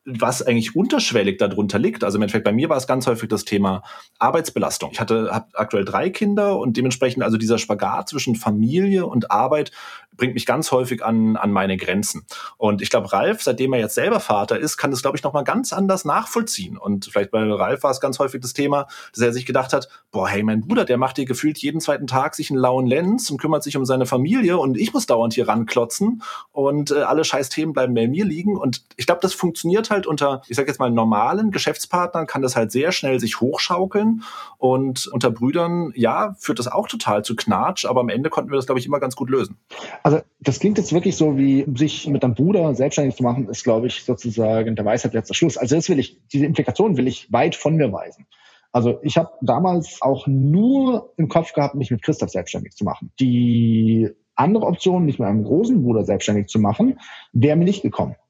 [0.05, 2.03] was eigentlich unterschwellig darunter liegt.
[2.03, 3.83] Also im Endeffekt bei mir war es ganz häufig das Thema
[4.17, 4.89] Arbeitsbelastung.
[4.91, 9.71] Ich hatte aktuell drei Kinder und dementsprechend also dieser Spagat zwischen Familie und Arbeit
[10.21, 12.27] bringt mich ganz häufig an, an meine Grenzen.
[12.57, 15.43] Und ich glaube, Ralf, seitdem er jetzt selber Vater ist, kann das, glaube ich, nochmal
[15.43, 16.77] ganz anders nachvollziehen.
[16.77, 19.89] Und vielleicht bei Ralf war es ganz häufig das Thema, dass er sich gedacht hat,
[20.11, 23.31] boah, hey, mein Bruder, der macht hier gefühlt jeden zweiten Tag sich einen lauen Lenz
[23.31, 27.23] und kümmert sich um seine Familie und ich muss dauernd hier ranklotzen und äh, alle
[27.23, 28.57] scheiß Themen bleiben bei mir liegen.
[28.57, 32.55] Und ich glaube, das funktioniert halt unter, ich sag jetzt mal, normalen Geschäftspartnern kann das
[32.55, 34.21] halt sehr schnell sich hochschaukeln.
[34.59, 38.57] Und unter Brüdern, ja, führt das auch total zu Knatsch, aber am Ende konnten wir
[38.57, 39.57] das, glaube ich, immer ganz gut lösen.
[40.03, 43.63] Also das klingt jetzt wirklich so, wie sich mit einem Bruder selbstständig zu machen, ist,
[43.63, 45.57] glaube ich, sozusagen der Weisheit letzter Schluss.
[45.57, 48.25] Also das will ich, diese Implikation will ich weit von mir weisen.
[48.71, 53.11] Also ich habe damals auch nur im Kopf gehabt, mich mit Christoph selbstständig zu machen.
[53.19, 56.99] Die andere Option, mich mit einem großen Bruder selbstständig zu machen,
[57.33, 58.15] wäre mir nicht gekommen.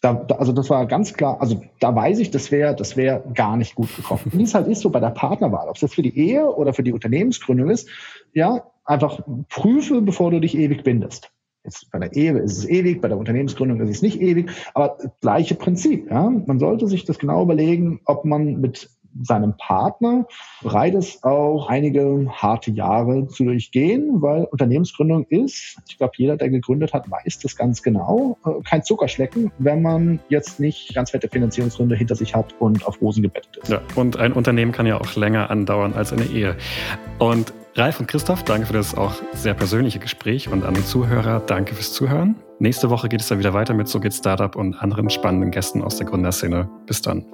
[0.00, 3.24] Da, da, also das war ganz klar, also da weiß ich, das wäre das wäre
[3.32, 4.20] gar nicht gut gekommen.
[4.26, 6.74] Wie es halt ist so bei der Partnerwahl, ob es jetzt für die Ehe oder
[6.74, 7.88] für die Unternehmensgründung ist,
[8.34, 11.30] ja, einfach prüfe, bevor du dich ewig bindest.
[11.64, 14.98] Jetzt bei der Ehe ist es ewig, bei der Unternehmensgründung ist es nicht ewig, aber
[15.22, 16.10] gleiche Prinzip.
[16.10, 16.28] Ja?
[16.28, 18.90] Man sollte sich das genau überlegen, ob man mit
[19.22, 20.26] seinem Partner
[20.62, 26.50] bereit ist, auch einige harte Jahre zu durchgehen, weil Unternehmensgründung ist, ich glaube, jeder, der
[26.50, 31.28] gegründet hat, weiß das ganz genau, äh, kein Zuckerschlecken, wenn man jetzt nicht ganz fette
[31.28, 33.68] Finanzierungsgründe hinter sich hat und auf Rosen gebettet ist.
[33.68, 36.56] Ja, und ein Unternehmen kann ja auch länger andauern als eine Ehe.
[37.18, 41.40] Und Ralf und Christoph, danke für das auch sehr persönliche Gespräch und an die Zuhörer,
[41.40, 42.36] danke fürs Zuhören.
[42.60, 45.82] Nächste Woche geht es dann wieder weiter mit So geht Startup und anderen spannenden Gästen
[45.82, 46.70] aus der Gründerszene.
[46.86, 47.26] Bis dann.